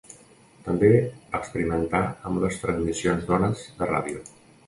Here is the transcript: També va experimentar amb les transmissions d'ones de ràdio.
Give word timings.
També 0.67 0.87
va 0.93 1.39
experimentar 1.41 2.01
amb 2.29 2.41
les 2.45 2.57
transmissions 2.63 3.27
d'ones 3.29 3.65
de 3.83 3.93
ràdio. 3.93 4.27